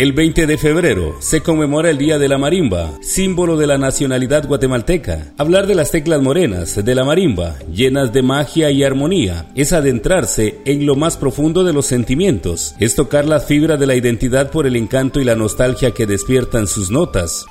El 0.00 0.14
20 0.14 0.46
de 0.46 0.56
febrero 0.56 1.16
se 1.18 1.42
conmemora 1.42 1.90
el 1.90 1.98
Día 1.98 2.18
de 2.18 2.26
la 2.26 2.38
Marimba, 2.38 2.90
símbolo 3.02 3.58
de 3.58 3.66
la 3.66 3.76
nacionalidad 3.76 4.48
guatemalteca. 4.48 5.34
Hablar 5.36 5.66
de 5.66 5.74
las 5.74 5.90
teclas 5.90 6.22
morenas 6.22 6.82
de 6.82 6.94
la 6.94 7.04
marimba, 7.04 7.58
llenas 7.70 8.10
de 8.10 8.22
magia 8.22 8.70
y 8.70 8.82
armonía, 8.82 9.50
es 9.54 9.74
adentrarse 9.74 10.56
en 10.64 10.86
lo 10.86 10.96
más 10.96 11.18
profundo 11.18 11.64
de 11.64 11.74
los 11.74 11.84
sentimientos, 11.84 12.74
es 12.80 12.94
tocar 12.94 13.26
la 13.26 13.40
fibra 13.40 13.76
de 13.76 13.86
la 13.86 13.94
identidad 13.94 14.50
por 14.50 14.66
el 14.66 14.76
encanto 14.76 15.20
y 15.20 15.24
la 15.24 15.36
nostalgia 15.36 15.90
que 15.90 16.06
despiertan 16.06 16.66
sus 16.66 16.90
notas. 16.90 17.44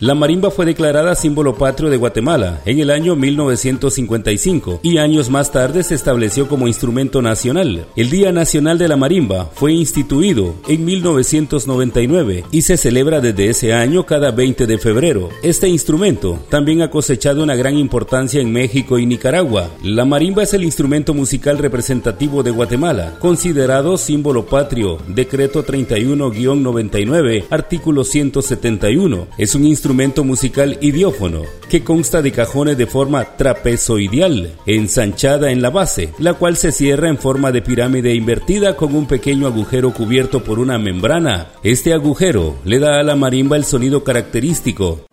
La 0.00 0.14
marimba 0.14 0.50
fue 0.50 0.64
declarada 0.64 1.14
símbolo 1.14 1.56
patrio 1.56 1.90
de 1.90 1.98
Guatemala 1.98 2.62
en 2.64 2.78
el 2.78 2.88
año 2.88 3.16
1955 3.16 4.80
y 4.82 4.96
años 4.96 5.28
más 5.28 5.52
tarde 5.52 5.82
se 5.82 5.94
estableció 5.94 6.48
como 6.48 6.66
instrumento 6.66 7.20
nacional. 7.20 7.84
El 7.96 8.08
Día 8.08 8.32
Nacional 8.32 8.78
de 8.78 8.88
la 8.88 8.96
Marimba 8.96 9.50
fue 9.52 9.74
instituido 9.74 10.54
en 10.68 10.86
1999 10.86 12.44
y 12.50 12.62
se 12.62 12.78
celebra 12.78 13.20
desde 13.20 13.50
ese 13.50 13.74
año 13.74 14.06
cada 14.06 14.30
20 14.30 14.66
de 14.66 14.78
febrero. 14.78 15.28
Este 15.42 15.68
instrumento 15.68 16.38
también 16.48 16.80
ha 16.80 16.90
cosechado 16.90 17.42
una 17.42 17.54
gran 17.54 17.76
importancia 17.76 18.40
en 18.40 18.50
México 18.50 18.98
y 18.98 19.04
Nicaragua. 19.04 19.68
La 19.82 20.06
marimba 20.06 20.44
es 20.44 20.54
el 20.54 20.64
instrumento 20.64 21.12
musical 21.12 21.58
representativo 21.58 22.42
de 22.42 22.52
Guatemala, 22.52 23.18
considerado 23.18 23.98
símbolo 23.98 24.46
patrio, 24.46 24.96
decreto 25.08 25.62
31-99, 25.62 27.44
artículo 27.50 28.02
171. 28.02 29.26
Es 29.36 29.54
un 29.54 29.66
instrumento 29.66 29.89
instrumento 29.90 30.22
musical 30.22 30.78
idiófono 30.80 31.42
que 31.68 31.82
consta 31.82 32.22
de 32.22 32.30
cajones 32.30 32.78
de 32.78 32.86
forma 32.86 33.24
trapezoidal, 33.36 34.52
ensanchada 34.64 35.50
en 35.50 35.62
la 35.62 35.70
base, 35.70 36.12
la 36.18 36.34
cual 36.34 36.56
se 36.56 36.70
cierra 36.70 37.08
en 37.08 37.18
forma 37.18 37.50
de 37.50 37.62
pirámide 37.62 38.14
invertida 38.14 38.76
con 38.76 38.94
un 38.94 39.06
pequeño 39.06 39.48
agujero 39.48 39.92
cubierto 39.92 40.44
por 40.44 40.60
una 40.60 40.78
membrana. 40.78 41.48
Este 41.64 41.92
agujero 41.92 42.56
le 42.64 42.78
da 42.78 43.00
a 43.00 43.02
la 43.02 43.16
marimba 43.16 43.56
el 43.56 43.64
sonido 43.64 44.04
característico. 44.04 45.06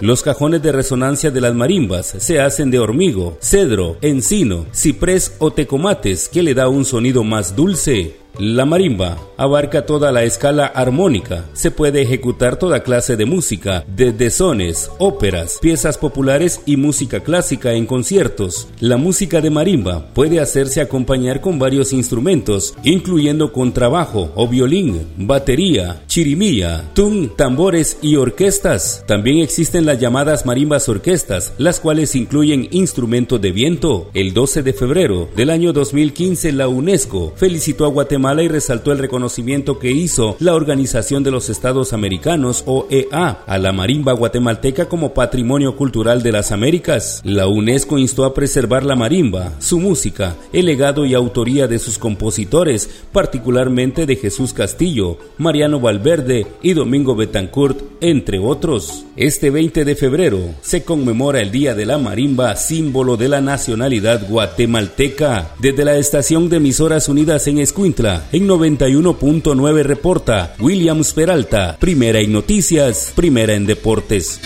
Los 0.00 0.22
cajones 0.22 0.62
de 0.62 0.72
resonancia 0.72 1.30
de 1.30 1.42
las 1.42 1.54
marimbas 1.54 2.06
se 2.06 2.40
hacen 2.40 2.70
de 2.70 2.78
hormigo, 2.78 3.36
cedro, 3.42 3.98
encino, 4.00 4.64
ciprés 4.72 5.36
o 5.38 5.50
tecomates 5.50 6.30
que 6.30 6.42
le 6.42 6.54
da 6.54 6.68
un 6.68 6.86
sonido 6.86 7.22
más 7.22 7.54
dulce. 7.54 8.16
La 8.40 8.64
marimba 8.64 9.18
abarca 9.36 9.84
toda 9.84 10.12
la 10.12 10.24
escala 10.24 10.64
armónica. 10.64 11.44
Se 11.52 11.70
puede 11.70 12.00
ejecutar 12.00 12.56
toda 12.56 12.82
clase 12.82 13.16
de 13.16 13.26
música, 13.26 13.84
desde 13.86 14.30
sones, 14.30 14.90
óperas, 14.98 15.58
piezas 15.60 15.98
populares 15.98 16.62
y 16.64 16.78
música 16.78 17.20
clásica 17.20 17.74
en 17.74 17.84
conciertos. 17.84 18.68
La 18.80 18.96
música 18.96 19.42
de 19.42 19.50
marimba 19.50 20.06
puede 20.14 20.40
hacerse 20.40 20.80
acompañar 20.80 21.42
con 21.42 21.58
varios 21.58 21.92
instrumentos, 21.92 22.74
incluyendo 22.82 23.52
contrabajo 23.52 24.32
o 24.34 24.48
violín, 24.48 25.06
batería, 25.18 26.02
chirimía, 26.06 26.90
tung, 26.94 27.28
tambores 27.36 27.98
y 28.00 28.16
orquestas. 28.16 29.04
También 29.06 29.40
existen 29.40 29.84
las 29.84 30.00
llamadas 30.00 30.46
marimbas 30.46 30.88
orquestas, 30.88 31.52
las 31.58 31.78
cuales 31.78 32.16
incluyen 32.16 32.68
instrumentos 32.70 33.38
de 33.38 33.52
viento. 33.52 34.10
El 34.14 34.32
12 34.32 34.62
de 34.62 34.72
febrero 34.72 35.28
del 35.36 35.50
año 35.50 35.74
2015 35.74 36.52
la 36.52 36.68
UNESCO 36.68 37.34
felicitó 37.36 37.84
a 37.84 37.88
Guatemala 37.88 38.29
y 38.38 38.48
resaltó 38.48 38.92
el 38.92 38.98
reconocimiento 38.98 39.78
que 39.78 39.90
hizo 39.90 40.36
la 40.38 40.54
Organización 40.54 41.24
de 41.24 41.32
los 41.32 41.50
Estados 41.50 41.92
Americanos, 41.92 42.62
OEA, 42.64 43.42
a 43.44 43.58
la 43.58 43.72
marimba 43.72 44.12
guatemalteca 44.12 44.86
como 44.86 45.12
Patrimonio 45.12 45.74
Cultural 45.76 46.22
de 46.22 46.30
las 46.32 46.52
Américas. 46.52 47.20
La 47.24 47.48
UNESCO 47.48 47.98
instó 47.98 48.24
a 48.24 48.32
preservar 48.32 48.84
la 48.84 48.94
marimba, 48.94 49.52
su 49.58 49.80
música, 49.80 50.36
el 50.52 50.66
legado 50.66 51.04
y 51.04 51.14
autoría 51.14 51.66
de 51.66 51.80
sus 51.80 51.98
compositores, 51.98 52.88
particularmente 53.12 54.06
de 54.06 54.16
Jesús 54.16 54.52
Castillo, 54.52 55.18
Mariano 55.36 55.80
Valverde 55.80 56.46
y 56.62 56.74
Domingo 56.74 57.16
Betancourt, 57.16 57.82
entre 58.00 58.38
otros. 58.38 59.04
Este 59.16 59.50
20 59.50 59.84
de 59.84 59.96
febrero 59.96 60.38
se 60.62 60.84
conmemora 60.84 61.40
el 61.40 61.50
Día 61.50 61.74
de 61.74 61.86
la 61.86 61.98
Marimba, 61.98 62.54
símbolo 62.56 63.16
de 63.16 63.28
la 63.28 63.40
nacionalidad 63.40 64.28
guatemalteca. 64.28 65.50
Desde 65.58 65.84
la 65.84 65.96
estación 65.96 66.48
de 66.48 66.56
emisoras 66.58 67.08
unidas 67.08 67.46
en 67.46 67.58
Escuintla, 67.58 68.19
en 68.32 68.48
91.9 68.48 69.82
reporta 69.82 70.54
Williams 70.58 71.12
Peralta, 71.12 71.76
primera 71.78 72.20
en 72.20 72.32
noticias, 72.32 73.12
primera 73.14 73.54
en 73.54 73.66
deportes. 73.66 74.40